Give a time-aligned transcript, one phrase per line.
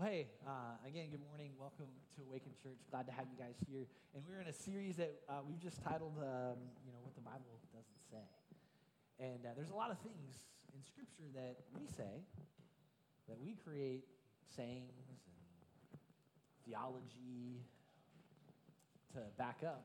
[0.00, 1.52] Well, hey, uh, again, good morning.
[1.60, 2.80] Welcome to Awaken Church.
[2.88, 3.84] Glad to have you guys here.
[4.16, 6.56] And we're in a series that uh, we've just titled, um,
[6.88, 8.24] you know, What the Bible Doesn't Say.
[9.20, 12.24] And uh, there's a lot of things in Scripture that we say,
[13.28, 14.08] that we create
[14.48, 15.20] sayings and
[16.64, 17.60] theology
[19.12, 19.84] to back up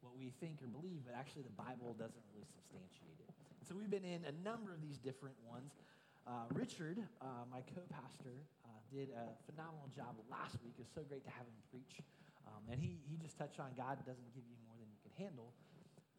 [0.00, 3.28] what we think or believe, but actually the Bible doesn't really substantiate it.
[3.60, 5.76] And so we've been in a number of these different ones.
[6.24, 8.55] Uh, Richard, uh, my co pastor, uh,
[8.92, 10.78] did a phenomenal job last week.
[10.78, 12.02] It's so great to have him preach.
[12.46, 15.14] Um, and he, he just touched on God doesn't give you more than you can
[15.18, 15.50] handle.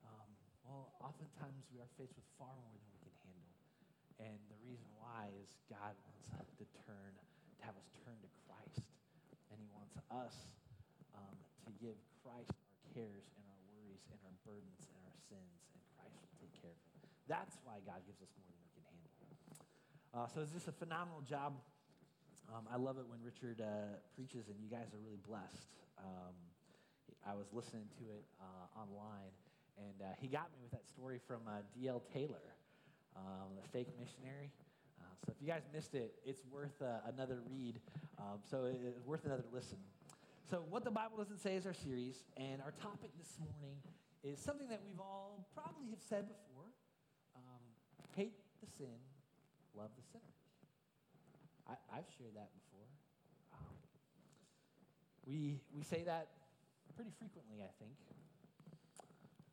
[0.04, 0.28] Um,
[0.68, 3.54] well, oftentimes we are faced with far more than we can handle.
[4.20, 6.28] And the reason why is God wants
[6.60, 8.84] to turn, to have us turn to Christ.
[9.54, 10.36] And he wants us
[11.16, 15.58] um, to give Christ our cares and our worries and our burdens and our sins,
[15.72, 17.08] and Christ will take care of them.
[17.32, 19.12] That's why God gives us more than we can handle.
[20.12, 21.56] Uh, so it's just a phenomenal job.
[22.50, 25.68] Um, I love it when Richard uh, preaches and you guys are really blessed.
[26.00, 26.36] Um,
[27.28, 29.36] I was listening to it uh, online,
[29.76, 32.02] and uh, he got me with that story from uh, D.L.
[32.14, 32.56] Taylor,
[33.18, 34.52] um, the fake missionary.
[35.02, 37.82] Uh, so if you guys missed it, it's worth another read.
[38.18, 39.78] Um, so it's worth another listen.
[40.50, 43.76] So what the Bible doesn't say is our series, and our topic this morning
[44.24, 46.72] is something that we've all probably have said before:
[47.36, 47.64] um,
[48.16, 48.96] hate the sin
[49.78, 50.37] love the sinner.
[51.68, 52.88] I, have shared that before.
[53.54, 53.76] Um,
[55.28, 56.28] we, we say that
[56.96, 57.94] pretty frequently, I think.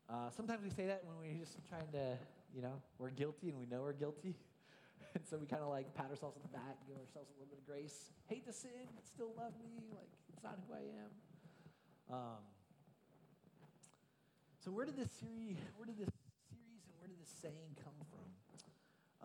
[0.07, 2.17] Uh, sometimes we say that when we're just trying to,
[2.53, 4.35] you know, we're guilty and we know we're guilty.
[5.15, 7.49] and so we kind of like pat ourselves on the back, give ourselves a little
[7.49, 8.13] bit of grace.
[8.27, 9.91] Hate the sin, but still love me.
[9.91, 11.11] Like, it's not who I am.
[12.05, 12.43] Um,
[14.63, 16.13] so where did this series, where did this
[16.49, 18.29] series and where did this saying come from?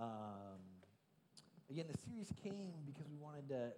[0.01, 0.70] Um,
[1.71, 3.71] Again, the series came because we wanted to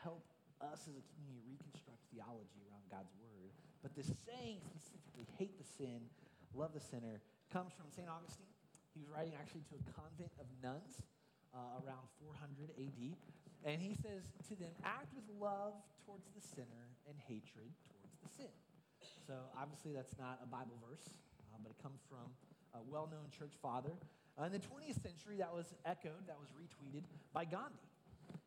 [0.00, 0.24] help
[0.64, 3.52] us as a community reconstruct theology around God's word.
[3.84, 6.00] But the saying specifically, hate the sin,
[6.56, 7.20] love the sinner,
[7.52, 8.08] comes from St.
[8.08, 8.48] Augustine.
[8.96, 11.04] He was writing actually to a convent of nuns
[11.52, 13.00] uh, around 400 AD.
[13.68, 15.76] And he says to them, act with love
[16.08, 18.54] towards the sinner and hatred towards the sin.
[19.28, 21.04] So obviously, that's not a Bible verse,
[21.52, 22.32] uh, but it comes from
[22.72, 23.92] a well known church father
[24.38, 27.02] Uh, in the 20th century, that was echoed, that was retweeted
[27.32, 27.88] by Gandhi.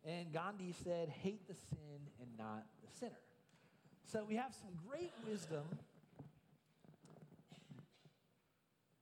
[0.06, 3.24] And Gandhi said, hate the sin and not the sinner.
[4.06, 5.66] So we have some great wisdom,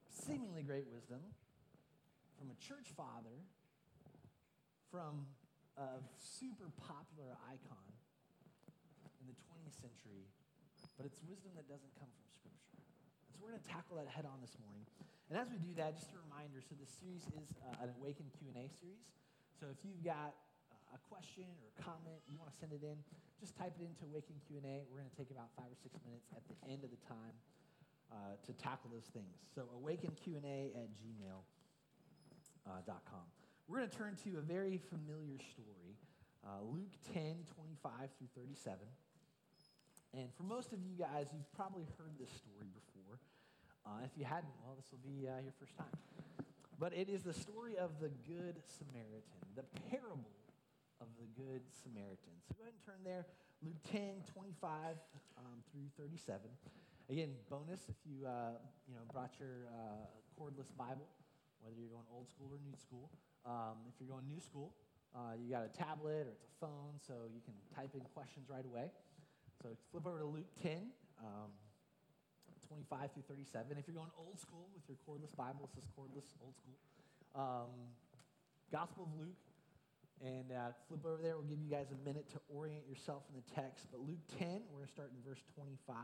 [0.09, 1.19] seemingly great wisdom,
[2.39, 3.35] from a church father,
[4.91, 5.27] from
[5.77, 7.87] a super popular icon
[9.19, 10.23] in the 20th century,
[10.95, 12.26] but it's wisdom that doesn't come from
[13.37, 14.81] so we're going to tackle that head on this morning.
[15.29, 18.25] And as we do that, just a reminder, so this series is uh, an Awaken
[18.33, 19.05] Q&A series.
[19.61, 20.33] So if you've got
[20.73, 22.97] uh, a question or a comment, you want to send it in,
[23.37, 24.89] just type it into Awaken Q&A.
[24.89, 27.37] We're going to take about five or six minutes at the end of the time
[28.09, 29.37] uh, to tackle those things.
[29.53, 31.45] So Awaken Q&A at gmail.com.
[32.65, 32.89] Uh,
[33.69, 35.93] We're going to turn to a very familiar story,
[36.41, 38.81] uh, Luke 10, 25 through 37.
[40.17, 42.96] And for most of you guys, you've probably heard this story before.
[43.87, 45.95] Uh, if you hadn't, well, this will be uh, your first time.
[46.75, 50.35] But it is the story of the Good Samaritan, the parable
[50.99, 52.35] of the Good Samaritan.
[52.43, 53.23] So go ahead and turn there,
[53.63, 54.99] Luke 10, 25
[55.39, 56.51] um, through 37.
[57.07, 58.59] Again, bonus if you, uh,
[58.91, 60.03] you know, brought your uh,
[60.35, 61.07] cordless Bible,
[61.63, 63.07] whether you're going old school or new school.
[63.47, 64.75] Um, if you're going new school,
[65.15, 68.51] uh, you got a tablet or it's a phone, so you can type in questions
[68.51, 68.91] right away.
[69.63, 70.91] So flip over to Luke 10.
[71.23, 71.55] Um,
[72.67, 73.77] 25 through 37.
[73.77, 76.77] If you're going old school with your cordless Bible, this is cordless, old school.
[77.35, 77.71] Um,
[78.71, 79.43] Gospel of Luke.
[80.19, 81.37] And uh, flip over there.
[81.37, 83.87] We'll give you guys a minute to orient yourself in the text.
[83.91, 85.95] But Luke 10, we're going to start in verse 25.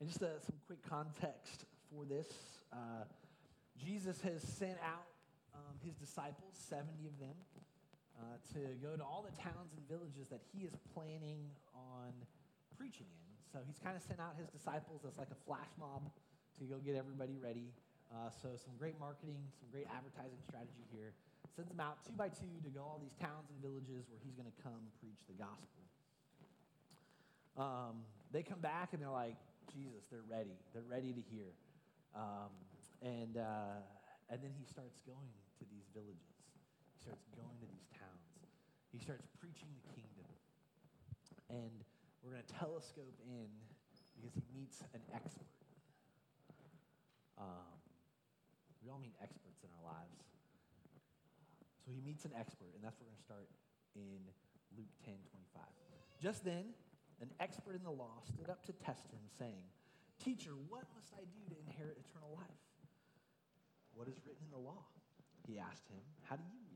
[0.00, 2.26] And just uh, some quick context for this.
[2.72, 3.04] Uh,
[3.76, 5.06] Jesus has sent out
[5.54, 7.34] um, his disciples, 70 of them,
[8.18, 12.10] uh, to go to all the towns and villages that he is planning on
[12.74, 13.28] preaching in.
[13.48, 16.10] So he's kind of sent out his disciples as like a flash mob
[16.58, 17.70] to go get everybody ready.
[18.10, 21.14] Uh, so some great marketing, some great advertising strategy here.
[21.54, 24.34] Sends them out two by two to go all these towns and villages where he's
[24.34, 25.82] going to come preach the gospel.
[27.58, 29.36] Um, they come back and they're like,
[29.72, 30.54] Jesus, they're ready.
[30.72, 31.50] They're ready to hear.
[32.14, 32.52] Um,
[33.02, 33.82] and, uh,
[34.30, 36.34] and then he starts going to these villages.
[36.94, 37.97] He starts going to these towns.
[38.92, 40.28] He starts preaching the kingdom.
[41.48, 41.84] And
[42.22, 43.48] we're going to telescope in
[44.16, 45.48] because he meets an expert.
[47.38, 47.78] Um,
[48.82, 50.18] we all meet experts in our lives.
[51.84, 53.48] So he meets an expert, and that's where we're going to start
[53.94, 54.20] in
[54.76, 55.62] Luke 10 25.
[56.20, 56.74] Just then,
[57.22, 59.64] an expert in the law stood up to test him, saying,
[60.18, 62.62] Teacher, what must I do to inherit eternal life?
[63.94, 64.84] What is written in the law?
[65.46, 66.67] He asked him, How do you?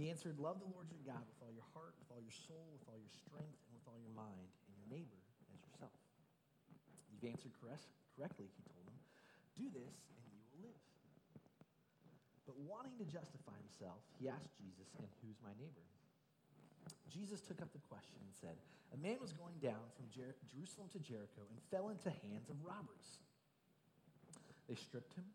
[0.00, 2.72] He answered, Love the Lord your God with all your heart, with all your soul,
[2.72, 5.20] with all your strength, and with all your mind, and your neighbor
[5.52, 5.92] as yourself.
[7.12, 8.96] You've answered correctly, he told him.
[9.60, 10.80] Do this, and you will live.
[12.48, 15.84] But wanting to justify himself, he asked Jesus, And who's my neighbor?
[17.12, 18.56] Jesus took up the question and said,
[18.96, 22.48] A man was going down from Jer- Jerusalem to Jericho and fell into the hands
[22.48, 23.20] of robbers.
[24.64, 25.28] They stripped him,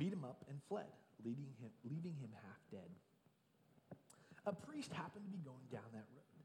[0.00, 0.88] beat him up, and fled,
[1.20, 2.88] leaving him, leaving him half dead.
[4.46, 6.42] A priest happened to be going down that road.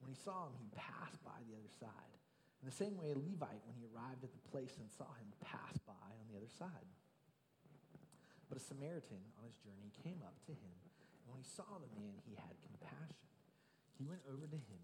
[0.00, 2.16] When he saw him, he passed by the other side.
[2.64, 5.28] In the same way, a Levite, when he arrived at the place and saw him,
[5.44, 6.88] passed by on the other side.
[8.48, 10.78] But a Samaritan on his journey came up to him,
[11.22, 13.28] and when he saw the man, he had compassion.
[14.00, 14.82] He went over to him,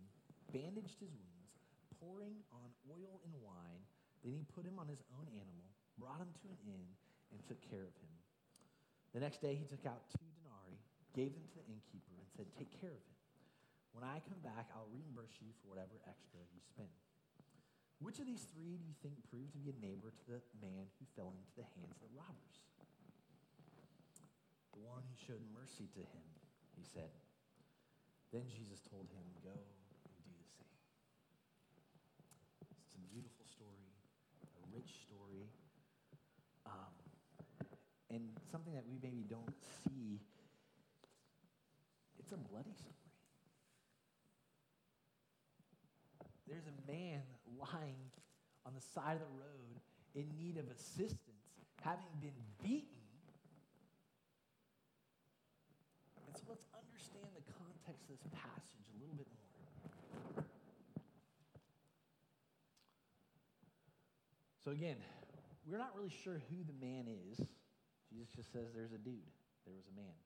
[0.52, 1.52] bandaged his wounds,
[1.96, 3.82] pouring on oil and wine.
[4.20, 6.88] Then he put him on his own animal, brought him to an inn,
[7.32, 8.12] and took care of him.
[9.16, 10.27] The next day he took out two
[11.14, 13.18] gave them to the innkeeper, and said, Take care of him.
[13.92, 16.92] When I come back, I'll reimburse you for whatever extra you spend.
[17.98, 20.86] Which of these three do you think proved to be a neighbor to the man
[20.98, 22.56] who fell into the hands of the robbers?
[24.70, 26.26] The one who showed mercy to him,
[26.78, 27.10] he said.
[28.30, 30.78] Then Jesus told him, Go and do the same.
[32.86, 33.90] It's a beautiful story,
[34.46, 35.50] a rich story,
[36.70, 36.94] um,
[38.14, 40.22] and something that we maybe don't see.
[42.22, 42.94] It's a bloody story.
[46.46, 47.22] There's a man
[47.60, 48.10] lying
[48.66, 49.80] on the side of the road
[50.14, 51.20] in need of assistance,
[51.82, 52.98] having been beaten
[56.28, 60.44] And so let's understand the context of this passage a little bit more.
[64.60, 65.00] So, again,
[65.64, 67.40] we're not really sure who the man is.
[68.12, 69.24] Jesus just says there's a dude,
[69.64, 70.16] there was a man.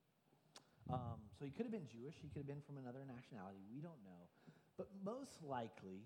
[0.91, 3.63] Um, so, he could have been Jewish, he could have been from another nationality.
[3.71, 4.27] We don't know.
[4.75, 6.03] But most likely,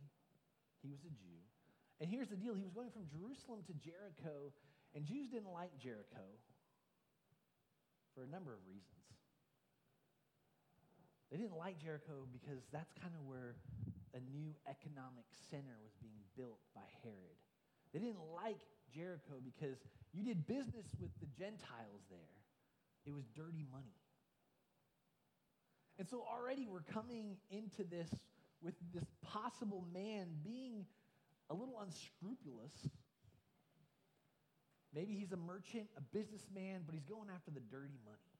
[0.87, 1.43] he was a Jew.
[1.99, 4.55] And here's the deal he was going from Jerusalem to Jericho,
[4.94, 6.23] and Jews didn't like Jericho
[8.15, 9.03] for a number of reasons.
[11.35, 13.59] They didn't like Jericho because that's kind of where
[14.15, 17.37] a new economic center was being built by Herod.
[17.91, 18.62] They didn't like
[18.94, 19.82] Jericho because
[20.15, 22.39] you did business with the Gentiles there.
[23.05, 23.99] It was dirty money.
[25.99, 28.09] And so already we're coming into this
[28.62, 30.87] with this possible man being
[31.50, 32.73] a little unscrupulous.
[34.94, 38.32] Maybe he's a merchant, a businessman, but he's going after the dirty money.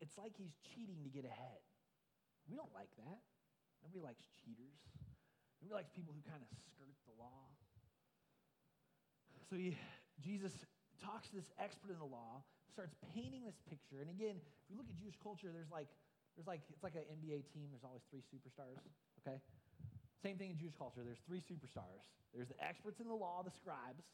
[0.00, 1.62] It's like he's cheating to get ahead.
[2.50, 3.20] We don't like that.
[3.84, 4.80] Nobody likes cheaters.
[5.62, 7.46] Nobody likes people who kind of skirt the law.
[9.48, 9.78] So he,
[10.24, 10.52] Jesus
[11.02, 12.40] talks to this expert in the law,
[12.70, 14.00] starts painting this picture.
[14.00, 15.90] And again, if we look at Jewish culture, there's like,
[16.38, 17.68] there's like, it's like an NBA team.
[17.74, 18.80] There's always three superstars,
[19.20, 19.42] okay?
[20.22, 21.02] Same thing in Jewish culture.
[21.04, 22.06] There's three superstars.
[22.32, 24.06] There's the experts in the law, the scribes.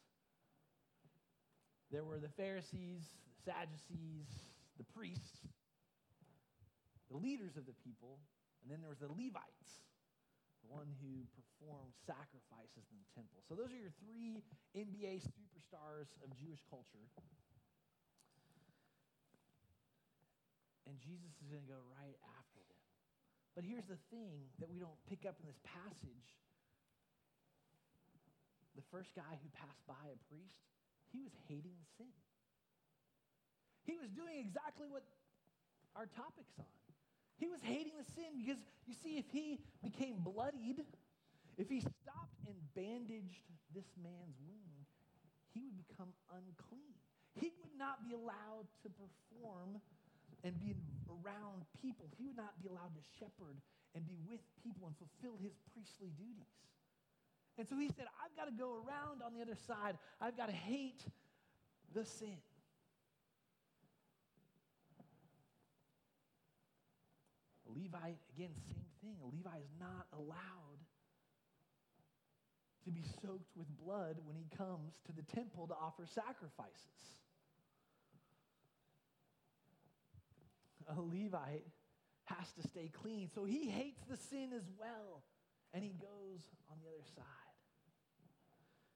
[1.93, 3.05] There were the Pharisees,
[3.39, 4.27] the Sadducees,
[4.81, 5.47] the priests
[7.11, 8.21] the leaders of the people,
[8.63, 9.88] and then there was the Levites,
[10.69, 13.41] one who performed sacrifices in the temple.
[13.49, 14.45] So those are your three
[14.77, 17.09] NBA superstars of Jewish culture.
[20.89, 22.85] And Jesus is going to go right after them.
[23.53, 26.29] But here's the thing that we don't pick up in this passage.
[28.73, 30.63] The first guy who passed by a priest,
[31.13, 32.15] he was hating sin.
[33.85, 35.05] He was doing exactly what
[35.97, 36.78] our topic's on.
[37.39, 40.83] He was hating the sin because, you see, if he became bloodied,
[41.57, 44.87] if he stopped and bandaged this man's wound,
[45.55, 46.99] he would become unclean.
[47.39, 49.79] He would not be allowed to perform
[50.43, 50.75] and be
[51.07, 52.11] around people.
[52.19, 53.59] He would not be allowed to shepherd
[53.95, 56.51] and be with people and fulfill his priestly duties.
[57.59, 59.99] And so he said, I've got to go around on the other side.
[60.21, 61.03] I've got to hate
[61.95, 62.39] the sin.
[67.75, 69.17] Levite, again, same thing.
[69.23, 70.81] A Levite is not allowed
[72.85, 77.03] to be soaked with blood when he comes to the temple to offer sacrifices.
[80.89, 81.67] A Levite
[82.25, 83.29] has to stay clean.
[83.35, 85.23] So he hates the sin as well.
[85.75, 87.25] And he goes on the other side.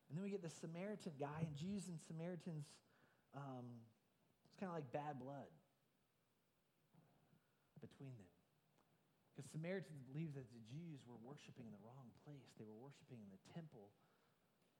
[0.08, 2.64] And then we get the Samaritan guy, and Jews and Samaritans
[3.34, 3.64] um,
[4.44, 5.48] it's kind of like bad blood
[7.80, 8.31] between them.
[9.32, 12.52] Because Samaritans believed that the Jews were worshiping in the wrong place.
[12.60, 13.88] They were worshiping in the temple,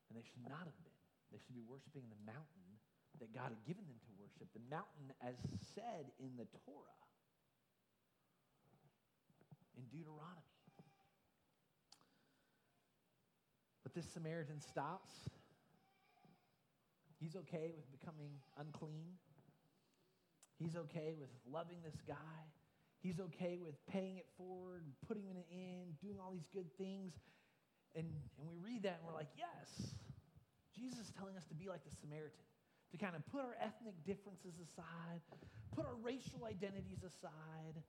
[0.08, 1.00] and they should not have been.
[1.32, 2.68] They should be worshiping the mountain
[3.16, 5.40] that God had given them to worship, the mountain as
[5.72, 7.00] said in the Torah,
[9.76, 10.52] in Deuteronomy.
[13.82, 15.12] But this Samaritan stops.
[17.20, 19.16] He's okay with becoming unclean.
[20.58, 22.42] He's okay with loving this guy.
[23.02, 27.18] He's okay with paying it forward, putting it in, doing all these good things.
[27.98, 28.06] And,
[28.38, 29.98] and we read that and we're like, yes,
[30.70, 32.46] Jesus is telling us to be like the Samaritan,
[32.94, 35.18] to kind of put our ethnic differences aside,
[35.74, 37.82] put our racial identities aside.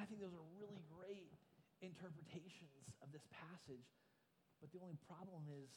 [0.00, 1.28] I think those are really great
[1.84, 3.84] interpretations of this passage.
[4.64, 5.68] But the only problem is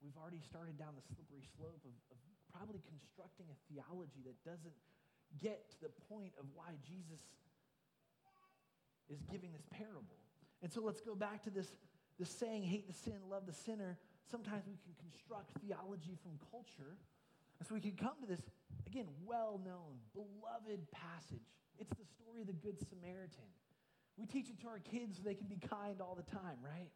[0.00, 4.72] we've already started down the slippery slope of, of probably constructing a theology that doesn't
[5.40, 7.20] get to the point of why Jesus
[9.08, 10.18] is giving this parable.
[10.62, 11.68] And so let's go back to this,
[12.18, 13.98] this saying, hate the sin, love the sinner.
[14.30, 16.96] Sometimes we can construct theology from culture.
[17.58, 18.40] And so we can come to this,
[18.86, 21.46] again, well known, beloved passage.
[21.78, 23.48] It's the story of the Good Samaritan.
[24.16, 26.90] We teach it to our kids so they can be kind all the time, right?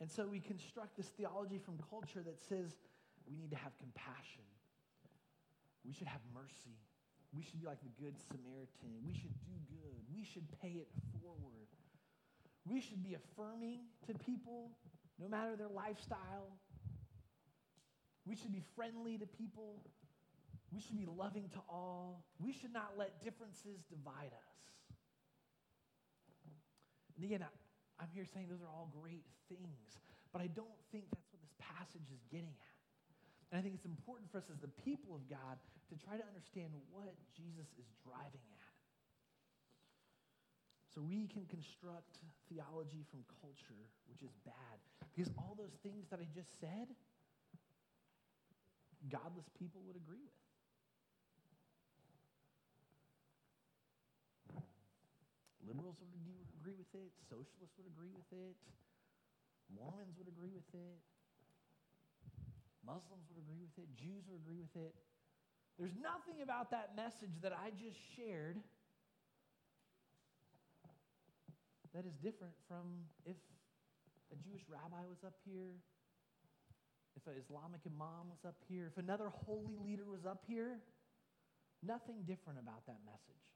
[0.00, 2.76] And so we construct this theology from culture that says
[3.28, 4.44] we need to have compassion.
[5.84, 6.76] We should have mercy.
[7.34, 9.04] We should be like the Good Samaritan.
[9.04, 9.96] We should do good.
[10.12, 10.88] We should pay it
[11.20, 11.68] forward.
[12.64, 14.70] We should be affirming to people
[15.18, 16.56] no matter their lifestyle.
[18.26, 19.82] We should be friendly to people.
[20.70, 22.24] We should be loving to all.
[22.38, 24.58] We should not let differences divide us.
[27.16, 27.44] And again,
[27.98, 29.98] I'm here saying those are all great things,
[30.32, 32.67] but I don't think that's what this passage is getting at.
[33.48, 35.56] And I think it's important for us as the people of God
[35.88, 38.76] to try to understand what Jesus is driving at.
[40.92, 42.20] So we can construct
[42.52, 44.76] theology from culture, which is bad,
[45.14, 46.92] because all those things that I just said,
[49.08, 50.36] godless people would agree with.
[55.64, 57.12] Liberals would agree with it.
[57.28, 58.56] Socialists would agree with it.
[59.68, 61.00] Mormons would agree with it.
[62.88, 63.84] Muslims would agree with it.
[64.00, 64.96] Jews would agree with it.
[65.76, 68.56] There's nothing about that message that I just shared
[71.92, 73.36] that is different from if
[74.32, 75.76] a Jewish rabbi was up here,
[77.14, 80.80] if an Islamic imam was up here, if another holy leader was up here.
[81.78, 83.46] Nothing different about that message.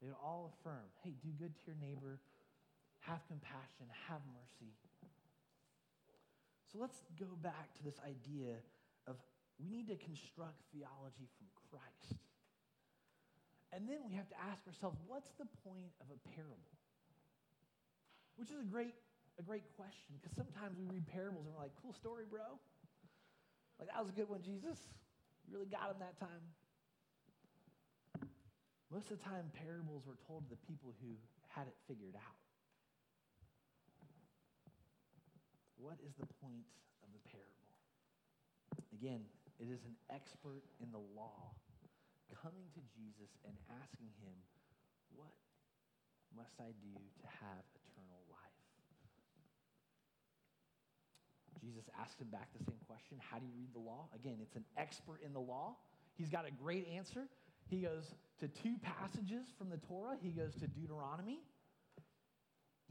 [0.00, 2.18] They would all affirm hey, do good to your neighbor,
[3.06, 4.74] have compassion, have mercy.
[6.72, 8.56] So let's go back to this idea
[9.04, 9.20] of
[9.60, 12.16] we need to construct theology from Christ.
[13.76, 16.72] And then we have to ask ourselves, what's the point of a parable?
[18.40, 18.96] Which is a great,
[19.36, 22.56] a great question, because sometimes we read parables and we're like, cool story, bro.
[23.80, 24.80] Like, that was a good one, Jesus.
[25.44, 26.44] You really got him that time.
[28.92, 31.16] Most of the time, parables were told to the people who
[31.48, 32.41] had it figured out.
[35.82, 36.62] What is the point
[37.02, 37.74] of the parable?
[38.94, 39.26] Again,
[39.58, 41.50] it is an expert in the law
[42.30, 44.38] coming to Jesus and asking him,
[45.10, 45.34] What
[46.38, 48.62] must I do to have eternal life?
[51.58, 54.06] Jesus asked him back the same question How do you read the law?
[54.14, 55.74] Again, it's an expert in the law.
[56.14, 57.26] He's got a great answer.
[57.66, 60.14] He goes to two passages from the Torah.
[60.22, 61.42] He goes to Deuteronomy,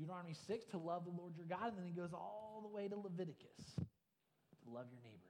[0.02, 2.90] Deuteronomy 6, to love the Lord your God, and then he goes all the way
[2.90, 5.30] to Leviticus, to love your neighbor.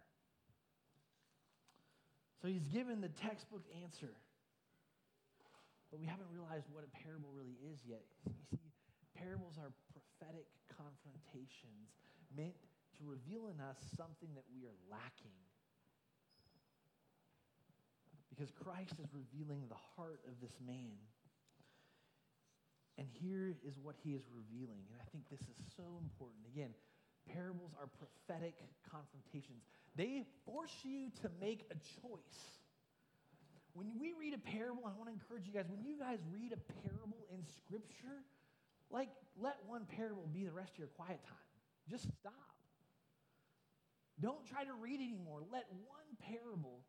[2.39, 4.15] So he's given the textbook answer.
[5.91, 8.07] But we haven't realized what a parable really is yet.
[8.23, 8.71] You see,
[9.19, 11.91] parables are prophetic confrontations
[12.31, 12.55] meant
[12.95, 15.35] to reveal in us something that we are lacking
[18.31, 20.95] because Christ is revealing the heart of this man.
[22.97, 24.83] And here is what he is revealing.
[24.91, 26.45] And I think this is so important.
[26.53, 26.71] Again,
[27.27, 28.55] parables are prophetic
[28.89, 29.63] confrontations,
[29.95, 32.41] they force you to make a choice.
[33.73, 36.51] When we read a parable, I want to encourage you guys, when you guys read
[36.51, 38.27] a parable in Scripture,
[38.89, 39.07] like
[39.39, 41.49] let one parable be the rest of your quiet time.
[41.89, 42.33] Just stop.
[44.19, 45.41] Don't try to read anymore.
[45.51, 46.83] Let one parable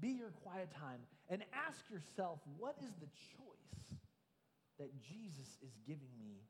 [0.00, 3.99] be your quiet time and ask yourself what is the choice
[4.80, 6.40] that Jesus is giving me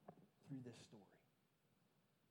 [0.47, 1.19] through this story?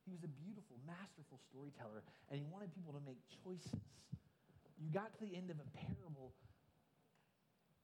[0.07, 2.01] He was a beautiful, masterful storyteller,
[2.31, 3.83] and he wanted people to make choices.
[4.79, 6.33] You got to the end of a parable,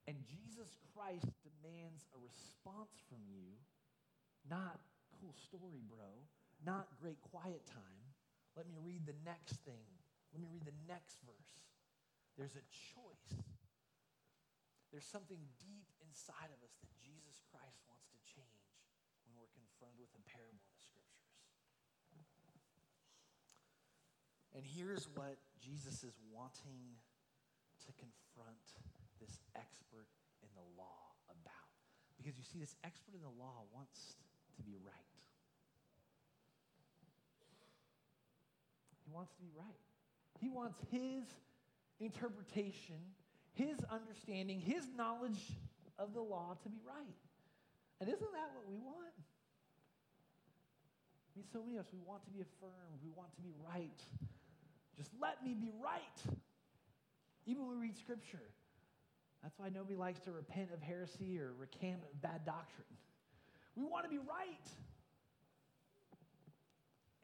[0.08, 3.60] and Jesus Christ demands a response from you,
[4.48, 4.80] not
[5.20, 6.10] cool story, bro,
[6.64, 8.02] not great quiet time.
[8.56, 9.86] Let me read the next thing.
[10.32, 11.52] Let me read the next verse.
[12.40, 13.44] There's a choice.
[14.92, 18.72] There's something deep inside of us that Jesus Christ wants to change
[19.28, 21.36] when we're confronted with a parable in the scriptures.
[24.56, 26.96] And here's what Jesus is wanting
[27.86, 28.64] to confront
[29.20, 30.08] this expert
[30.42, 31.76] in the law about.
[32.18, 34.16] Because you see, this expert in the law wants
[34.56, 35.12] to be right.
[39.04, 39.84] He wants to be right.
[40.40, 41.28] He wants his
[42.00, 43.04] interpretation
[43.56, 45.58] his understanding, his knowledge
[45.98, 47.18] of the law to be right.
[48.00, 49.16] And isn't that what we want?
[49.16, 49.24] I
[51.40, 54.04] mean, so many of us, we want to be affirmed, we want to be right.
[54.98, 56.36] Just let me be right.
[57.46, 58.50] Even when we read scripture.
[59.44, 62.88] That's why nobody likes to repent of heresy or recant bad doctrine.
[63.76, 64.68] We want to be right.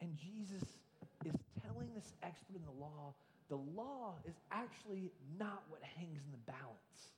[0.00, 0.62] And Jesus
[1.24, 3.14] is telling this expert in the law
[3.52, 7.12] the law is actually not what hangs in the balance.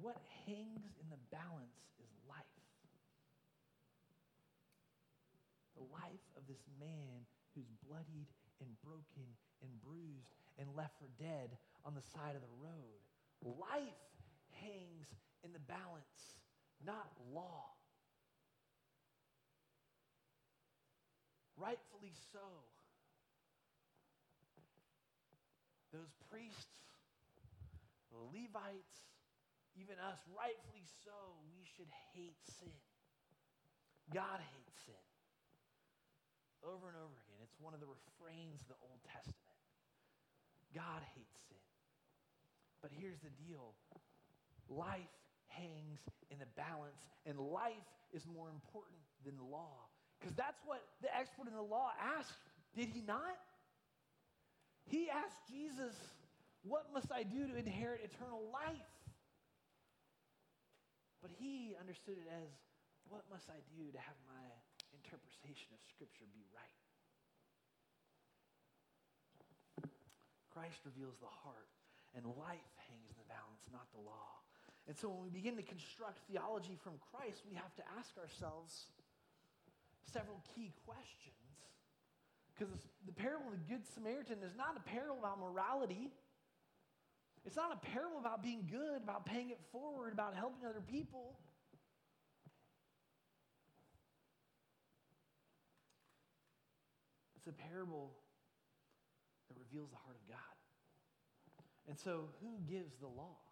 [0.00, 2.58] What hangs in the balance is life.
[5.78, 7.22] The life of this man
[7.60, 8.32] who's bloodied
[8.64, 9.28] and broken
[9.60, 13.00] and bruised and left for dead on the side of the road.
[13.44, 14.04] Life
[14.56, 15.12] hangs
[15.44, 16.40] in the balance,
[16.84, 17.76] not law.
[21.56, 22.40] Rightfully so.
[25.92, 26.86] those priests,
[28.14, 29.10] the Levites,
[29.74, 31.14] even us, rightfully so,
[31.50, 32.78] we should hate sin.
[34.14, 35.06] God hates sin.
[36.62, 37.29] Over and over again.
[37.50, 39.58] It's one of the refrains of the Old Testament.
[40.74, 41.66] God hates sin.
[42.80, 43.74] But here's the deal
[44.70, 45.10] life
[45.50, 45.98] hangs
[46.30, 49.90] in the balance, and life is more important than the law.
[50.18, 52.38] Because that's what the expert in the law asked,
[52.76, 53.40] did he not?
[54.86, 55.96] He asked Jesus,
[56.62, 58.94] What must I do to inherit eternal life?
[61.20, 62.48] But he understood it as,
[63.08, 64.44] What must I do to have my
[64.94, 66.89] interpretation of Scripture be right?
[70.60, 71.72] Christ reveals the heart,
[72.12, 74.44] and life hangs in the balance, not the law.
[74.84, 78.92] And so when we begin to construct theology from Christ, we have to ask ourselves
[80.12, 81.48] several key questions
[82.52, 82.68] because
[83.08, 86.12] the parable of the Good Samaritan is not a parable about morality.
[87.48, 91.40] It's not a parable about being good, about paying it forward, about helping other people.
[97.40, 98.12] It's a parable
[99.50, 100.49] that reveals the heart of God.
[101.90, 103.42] And so, who gives the law?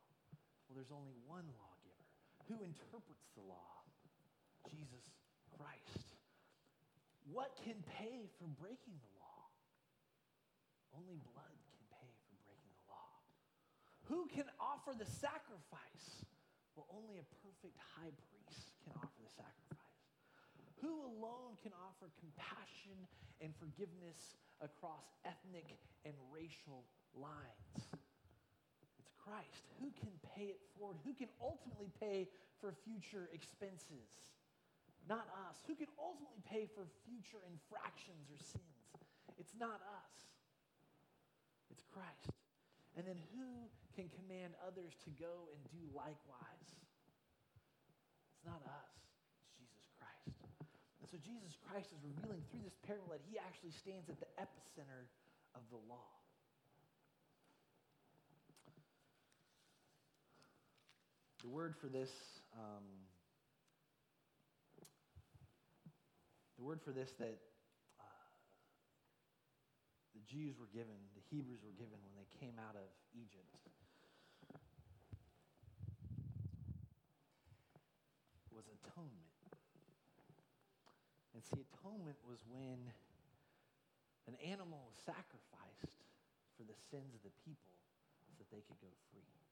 [0.70, 2.06] Well, there's only one lawgiver.
[2.46, 3.82] Who interprets the law?
[4.70, 5.10] Jesus
[5.58, 6.14] Christ.
[7.26, 9.50] What can pay for breaking the law?
[10.94, 13.10] Only blood can pay for breaking the law.
[14.06, 16.22] Who can offer the sacrifice?
[16.78, 19.98] Well, only a perfect high priest can offer the sacrifice.
[20.78, 23.02] Who alone can offer compassion
[23.42, 25.74] and forgiveness across ethnic
[26.06, 26.86] and racial
[27.18, 27.98] lines?
[29.28, 29.68] Christ.
[29.84, 30.96] Who can pay it forward?
[31.04, 32.28] Who can ultimately pay
[32.60, 34.32] for future expenses?
[35.08, 35.56] not us.
[35.64, 38.84] Who can ultimately pay for future infractions or sins?
[39.40, 40.16] It's not us,
[41.72, 42.36] it's Christ.
[42.94, 43.48] And then who
[43.96, 46.68] can command others to go and do likewise?
[48.36, 48.92] It's not us,
[49.32, 50.36] it's Jesus Christ.
[51.00, 54.28] And so Jesus Christ is revealing through this parable that he actually stands at the
[54.36, 55.08] epicenter
[55.56, 56.17] of the law.
[61.42, 62.10] The word for this
[62.52, 62.82] um,
[66.58, 67.38] the word for this that
[68.02, 68.04] uh,
[70.10, 73.54] the Jews were given, the Hebrews were given when they came out of Egypt,
[78.50, 79.38] was atonement.
[81.38, 82.90] And see, atonement was when
[84.26, 86.02] an animal was sacrificed
[86.58, 87.78] for the sins of the people
[88.26, 89.47] so that they could go free.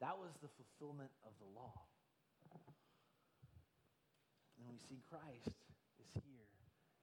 [0.00, 1.74] That was the fulfillment of the law.
[4.58, 5.54] And we see Christ
[6.00, 6.48] is here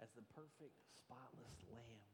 [0.02, 2.06] as the perfect, spotless lamb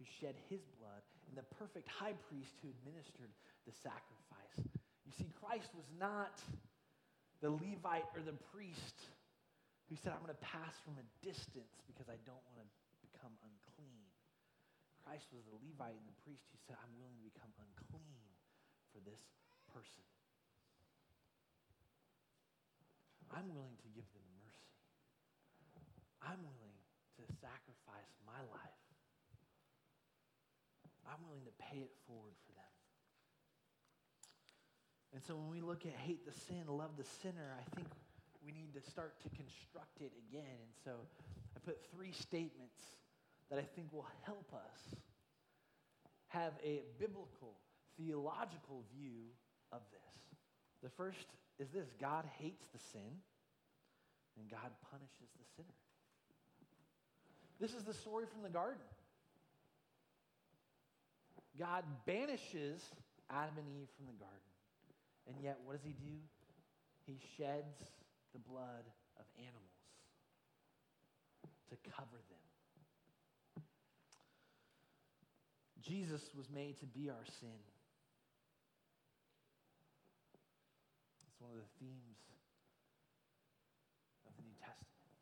[0.00, 3.30] who shed his blood and the perfect high priest who administered
[3.68, 4.56] the sacrifice.
[5.04, 6.40] You see, Christ was not
[7.44, 8.96] the Levite or the priest
[9.92, 12.66] who said, I'm going to pass from a distance because I don't want to
[13.04, 14.08] become unclean.
[15.04, 18.24] Christ was the Levite and the priest who said, I'm willing to become unclean
[18.96, 19.20] for this
[19.68, 20.13] person.
[23.32, 24.74] I'm willing to give them mercy.
[26.20, 26.78] I'm willing
[27.20, 28.82] to sacrifice my life.
[31.04, 32.74] I'm willing to pay it forward for them.
[35.12, 37.86] And so when we look at hate the sin, love the sinner, I think
[38.44, 40.58] we need to start to construct it again.
[40.58, 40.92] And so
[41.54, 42.82] I put three statements
[43.50, 44.98] that I think will help us
[46.28, 47.54] have a biblical,
[47.96, 49.30] theological view
[49.70, 50.14] of this.
[50.82, 53.22] The first is this God hates the sin,
[54.38, 55.78] and God punishes the sinner.
[57.60, 58.82] This is the story from the garden.
[61.58, 62.82] God banishes
[63.30, 64.50] Adam and Eve from the garden.
[65.28, 66.18] And yet, what does he do?
[67.06, 67.78] He sheds
[68.32, 68.84] the blood
[69.18, 69.78] of animals
[71.70, 72.44] to cover them.
[75.80, 77.60] Jesus was made to be our sin.
[81.28, 82.24] It's one of the themes
[84.24, 85.12] of the New Testament.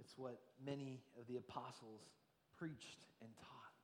[0.00, 2.08] It's what many of the apostles
[2.56, 3.76] preached and taught.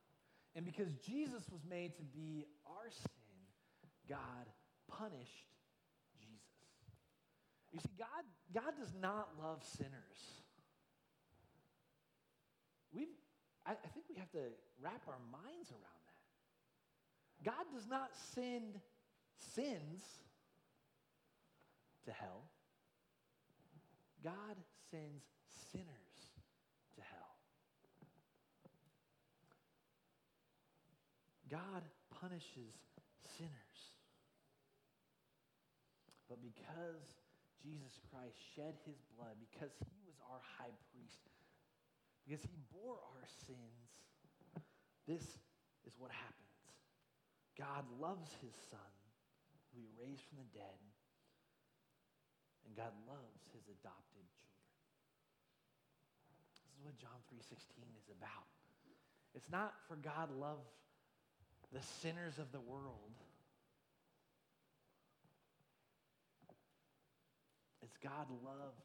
[0.56, 3.36] And because Jesus was made to be our sin,
[4.08, 4.48] God
[4.88, 5.52] punished
[6.16, 6.56] Jesus.
[7.72, 10.40] you see, God, God does not love sinners.
[12.92, 13.12] We've,
[13.66, 14.48] I, I think we have to
[14.80, 17.44] wrap our minds around that.
[17.44, 18.80] God does not send
[19.36, 20.00] sins
[22.06, 22.48] to hell.
[24.22, 24.56] God
[24.90, 25.22] sends
[25.70, 26.18] sinners
[26.96, 27.34] to hell.
[31.50, 32.74] God punishes
[33.38, 33.80] sinners.
[36.28, 37.06] But because
[37.62, 41.22] Jesus Christ shed his blood because he was our high priest,
[42.26, 43.86] because he bore our sins,
[45.06, 45.22] this
[45.86, 46.46] is what happens.
[47.54, 48.92] God loves his son,
[49.70, 50.78] who he raised from the dead,
[52.66, 54.74] and God loves his adopted children.
[56.50, 58.46] This is what John 3:16 is about.
[59.34, 60.60] It's not for God love
[61.72, 63.14] the sinners of the world
[67.86, 68.82] It's God loved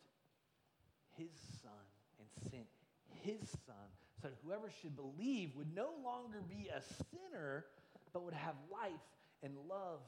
[1.17, 1.31] his
[1.63, 1.71] son
[2.19, 2.67] and sent
[3.23, 3.89] his son
[4.21, 7.65] so that whoever should believe would no longer be a sinner,
[8.13, 8.91] but would have life
[9.41, 10.01] and love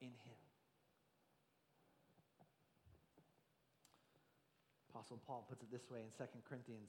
[0.00, 0.35] in him.
[4.96, 6.88] Apostle Paul puts it this way in 2 Corinthians.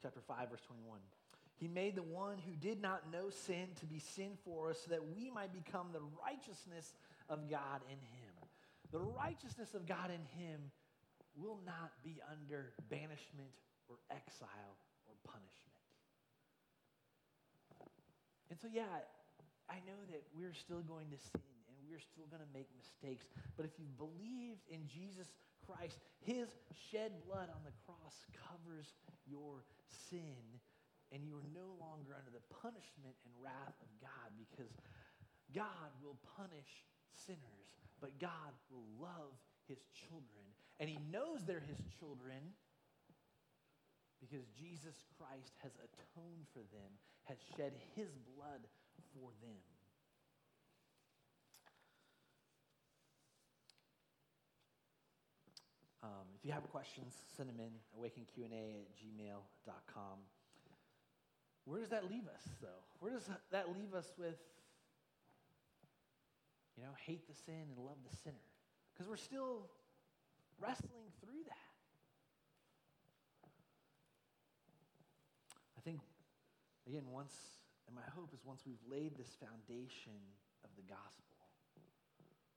[0.00, 1.00] Chapter 5, verse 21.
[1.56, 4.90] He made the one who did not know sin to be sin for us so
[4.96, 6.94] that we might become the righteousness
[7.28, 8.32] of God in him.
[8.90, 10.72] The righteousness of God in him
[11.36, 13.52] will not be under banishment
[13.86, 15.76] or exile or punishment.
[18.48, 19.04] And so, yeah,
[19.68, 21.59] I know that we're still going to sin
[21.90, 23.26] we're still going to make mistakes.
[23.58, 25.34] But if you believed in Jesus
[25.66, 28.94] Christ, his shed blood on the cross covers
[29.26, 30.38] your sin
[31.10, 34.70] and you are no longer under the punishment and wrath of God because
[35.50, 39.34] God will punish sinners, but God will love
[39.66, 40.46] his children.
[40.78, 42.54] And he knows they're his children
[44.22, 48.62] because Jesus Christ has atoned for them, has shed his blood
[49.10, 49.66] for them.
[56.02, 60.18] Um, if you have questions, send them in, awakenqa at gmail.com.
[61.66, 62.80] Where does that leave us, though?
[63.00, 64.40] Where does that leave us with,
[66.78, 68.48] you know, hate the sin and love the sinner?
[68.94, 69.68] Because we're still
[70.58, 71.68] wrestling through that.
[75.76, 76.00] I think,
[76.88, 77.36] again, once,
[77.86, 80.16] and my hope is once we've laid this foundation
[80.64, 81.36] of the gospel,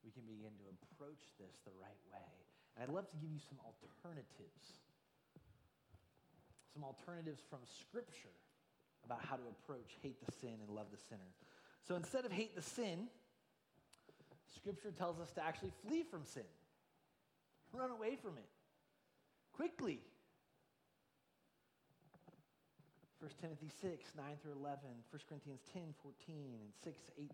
[0.06, 2.53] we can begin to approach this the right way.
[2.82, 4.82] I'd love to give you some alternatives.
[6.74, 8.34] Some alternatives from Scripture
[9.06, 11.30] about how to approach hate the sin and love the sinner.
[11.88, 13.08] So instead of hate the sin,
[14.56, 16.48] Scripture tells us to actually flee from sin,
[17.74, 18.50] run away from it
[19.54, 20.00] quickly.
[23.20, 27.32] 1 Timothy 6, 9 through 11, 1 Corinthians 10, 14, and 6, 18.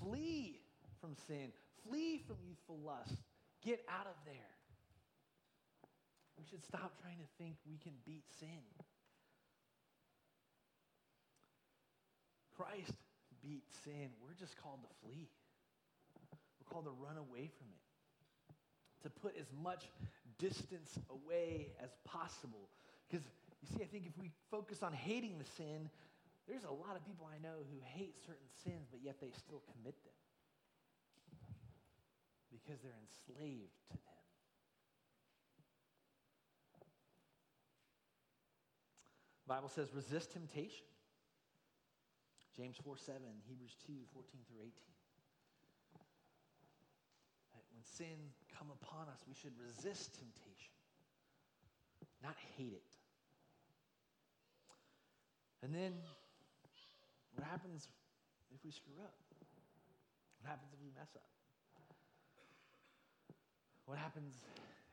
[0.00, 0.60] Flee
[1.00, 1.52] from sin.
[1.86, 3.20] Flee from youthful lust.
[3.66, 4.54] Get out of there.
[6.38, 8.62] We should stop trying to think we can beat sin.
[12.54, 12.94] Christ
[13.42, 14.14] beat sin.
[14.22, 15.26] We're just called to flee.
[16.62, 17.82] We're called to run away from it,
[19.02, 19.90] to put as much
[20.38, 22.70] distance away as possible.
[23.10, 23.26] Because
[23.62, 25.90] you see, I think if we focus on hating the sin,
[26.46, 29.66] there's a lot of people I know who hate certain sins, but yet they still
[29.74, 30.14] commit them
[32.66, 34.02] because they're enslaved to them.
[39.46, 40.86] The Bible says, resist temptation.
[42.56, 44.72] James 4 7, Hebrews 2 14 through 18.
[47.70, 48.18] When sin
[48.58, 50.72] come upon us, we should resist temptation,
[52.24, 52.90] not hate it.
[55.62, 55.92] And then
[57.36, 57.88] what happens
[58.54, 59.14] if we screw up?
[60.40, 61.28] What happens if we mess up?
[63.86, 64.34] What happens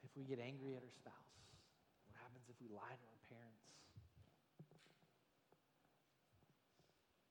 [0.05, 1.33] if we get angry at our spouse?
[2.05, 3.65] What happens if we lie to our parents?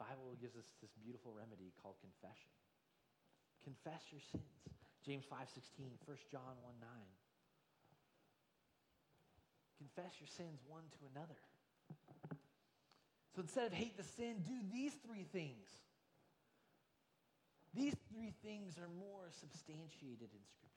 [0.03, 2.51] Bible gives us this beautiful remedy called confession.
[3.63, 4.59] Confess your sins.
[5.07, 6.91] James 5:16, 1 John 1 9.
[9.79, 11.39] Confess your sins one to another.
[13.35, 15.67] So instead of hate the sin, do these three things.
[17.73, 20.72] These three things are more substantiated in Scripture.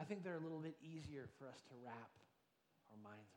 [0.00, 2.10] I think they're a little bit easier for us to wrap
[2.90, 3.36] our minds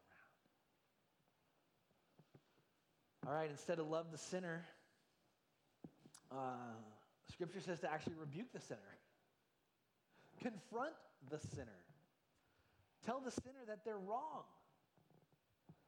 [3.26, 3.28] around.
[3.28, 4.64] All right, instead of love the sinner,
[6.32, 6.72] uh,
[7.34, 8.80] Scripture says to actually rebuke the sinner,
[10.42, 10.94] confront
[11.30, 11.84] the sinner,
[13.06, 14.44] tell the sinner that they're wrong.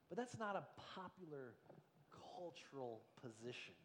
[0.09, 1.53] But that's not a popular
[2.35, 3.75] cultural position.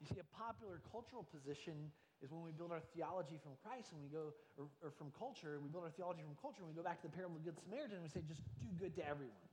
[0.00, 4.00] You see, a popular cultural position is when we build our theology from Christ and
[4.04, 6.76] we go, or, or from culture, and we build our theology from culture and we
[6.76, 8.92] go back to the parable of the Good Samaritan and we say, just do good
[9.00, 9.48] to everyone.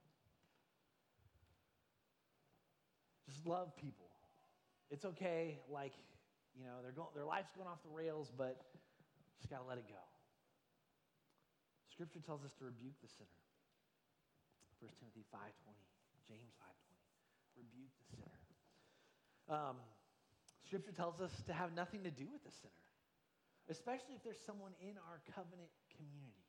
[3.23, 4.11] Just love people.
[4.91, 5.95] It's okay, like,
[6.55, 8.55] you know, they're going, their life's going off the rails, but
[9.39, 9.99] just got to let it go.
[11.91, 13.41] Scripture tells us to rebuke the sinner.
[14.79, 15.43] 1 Timothy 5.20,
[16.29, 17.63] James 5.20.
[17.63, 18.39] Rebuke the sinner.
[19.49, 19.75] Um,
[20.67, 22.83] scripture tells us to have nothing to do with the sinner,
[23.71, 26.43] especially if there's someone in our covenant community.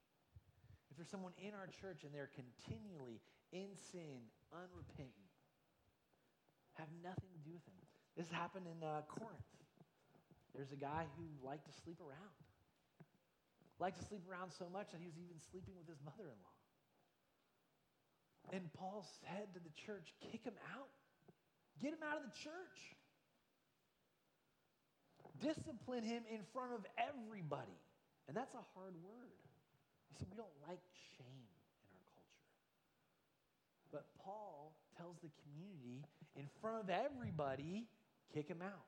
[0.90, 3.22] If there's someone in our church and they're continually
[3.54, 4.18] in sin,
[4.50, 5.30] unrepentant,
[6.74, 7.78] have nothing to do with them.
[8.18, 9.46] This happened in uh, Corinth.
[10.54, 12.34] There's a guy who liked to sleep around.
[13.78, 16.58] Liked to sleep around so much that he was even sleeping with his mother-in-law.
[18.50, 20.90] And Paul said to the church, kick him out.
[21.78, 22.97] Get him out of the church.
[25.40, 27.78] Discipline him in front of everybody.
[28.26, 29.38] And that's a hard word.
[30.10, 30.80] You see, we don't like
[31.16, 31.48] shame
[31.88, 32.44] in our culture.
[33.92, 36.04] But Paul tells the community
[36.36, 37.86] in front of everybody,
[38.34, 38.86] kick him out.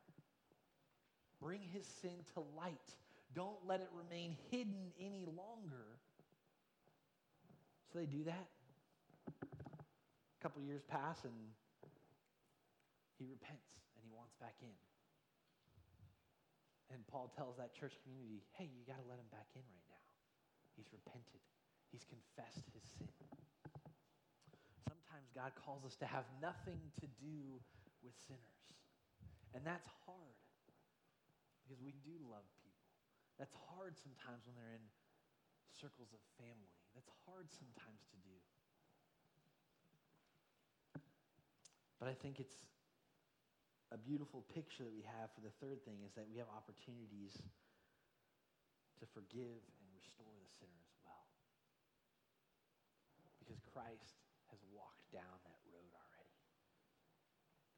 [1.40, 2.94] Bring his sin to light.
[3.34, 5.86] Don't let it remain hidden any longer.
[7.92, 8.48] So they do that.
[9.28, 11.32] A couple years pass and
[13.18, 14.89] he repents and he wants back in.
[16.90, 19.88] And Paul tells that church community, hey, you got to let him back in right
[19.90, 20.06] now.
[20.74, 21.42] He's repented,
[21.94, 23.14] he's confessed his sin.
[24.82, 27.62] Sometimes God calls us to have nothing to do
[28.02, 28.66] with sinners.
[29.54, 30.38] And that's hard
[31.62, 32.90] because we do love people.
[33.38, 34.86] That's hard sometimes when they're in
[35.78, 36.74] circles of family.
[36.94, 38.36] That's hard sometimes to do.
[42.02, 42.56] But I think it's
[43.90, 47.34] a beautiful picture that we have for the third thing is that we have opportunities
[49.02, 51.26] to forgive and restore the sinner as well.
[53.42, 54.14] Because Christ
[54.54, 56.38] has walked down that road already.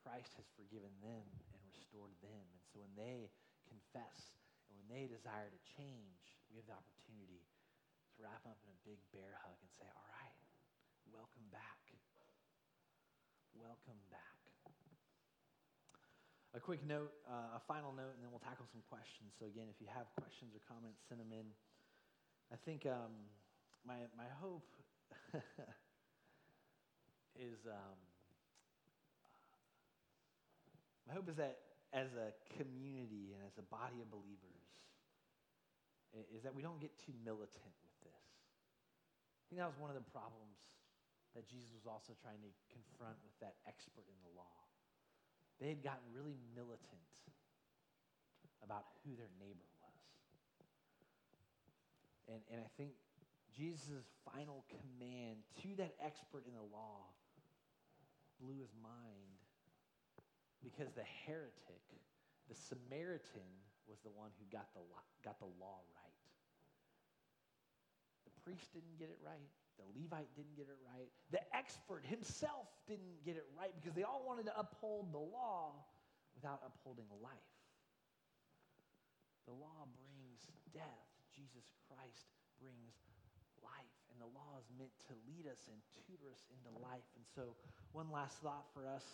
[0.05, 2.45] Christ has forgiven them and restored them.
[2.53, 3.33] And so when they
[3.65, 4.37] confess
[4.69, 7.47] and when they desire to change, we have the opportunity
[8.13, 10.41] to wrap up in a big bear hug and say, All right,
[11.09, 11.83] welcome back
[13.63, 14.42] welcome back.
[16.53, 19.33] A quick note, uh, a final note, and then we'll tackle some questions.
[19.41, 21.49] So, again, if you have questions or comments, send them in.
[22.53, 23.17] I think um,
[23.89, 24.69] my, my hope
[27.41, 27.97] is um,
[31.09, 31.57] my hope is that
[31.97, 34.69] as a community and as a body of believers,
[36.37, 38.25] is that we don't get too militant with this.
[39.41, 40.61] I think that was one of the problems
[41.33, 44.72] that Jesus was also trying to confront with that expert in the law.
[45.63, 47.07] They had gotten really militant
[48.67, 50.03] about who their neighbor was.
[52.35, 52.99] And, and I think
[53.55, 57.07] Jesus' final command to that expert in the law
[58.43, 59.39] blew his mind
[60.67, 61.87] because the heretic,
[62.51, 63.47] the Samaritan,
[63.87, 64.83] was the one who got the,
[65.23, 66.23] got the law right.
[68.27, 69.47] The priest didn't get it right.
[69.81, 71.09] The Levite didn't get it right.
[71.31, 75.73] The expert himself didn't get it right because they all wanted to uphold the law
[76.37, 77.53] without upholding life.
[79.47, 80.41] The law brings
[80.73, 81.05] death.
[81.33, 82.29] Jesus Christ
[82.61, 82.95] brings
[83.65, 83.97] life.
[84.13, 87.09] And the law is meant to lead us and tutor us into life.
[87.17, 87.57] And so,
[87.97, 89.05] one last thought for us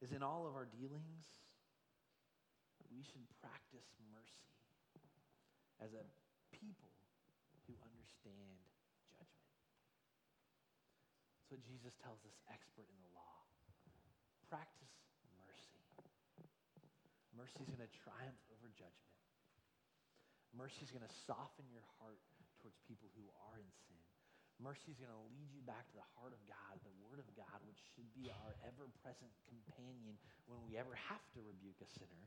[0.00, 1.30] is in all of our dealings,
[2.90, 4.50] we should practice mercy
[5.78, 6.04] as a
[6.50, 6.90] people
[7.66, 8.58] who understand
[9.12, 9.58] judgment.
[11.38, 13.46] That's what Jesus tells us, expert in the law.
[14.48, 14.92] Practice
[15.38, 15.84] mercy.
[17.32, 19.12] Mercy is going to triumph over judgment.
[20.52, 22.20] Mercy is going to soften your heart
[22.60, 24.02] towards people who are in sin.
[24.60, 27.26] Mercy is going to lead you back to the heart of God, the Word of
[27.34, 30.14] God, which should be our ever present companion
[30.46, 32.24] when we ever have to rebuke a sinner,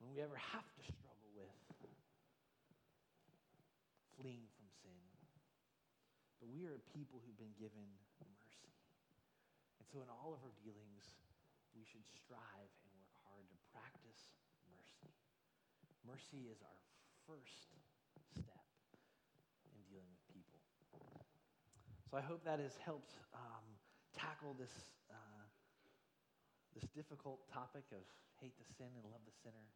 [0.00, 1.52] when we ever have to struggle with
[4.16, 5.04] fleeing from sin.
[6.40, 7.84] But we are a people who've been given
[8.24, 8.72] mercy.
[9.80, 11.04] And so, in all of our dealings,
[11.76, 14.32] we should strive and work hard to practice
[14.68, 15.12] mercy.
[16.04, 16.80] Mercy is our
[17.28, 17.72] first
[18.32, 18.68] step
[19.72, 20.60] in dealing with people.
[22.08, 23.64] So, I hope that has helped um,
[24.16, 24.72] tackle this,
[25.12, 25.44] uh,
[26.72, 28.04] this difficult topic of
[28.40, 29.66] hate the sin and love the sinner.